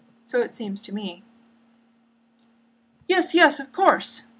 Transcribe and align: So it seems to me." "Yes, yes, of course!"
So 0.25 0.41
it 0.41 0.51
seems 0.51 0.81
to 0.83 0.91
me." 0.91 1.21
"Yes, 3.07 3.35
yes, 3.35 3.59
of 3.59 3.71
course!" 3.71 4.23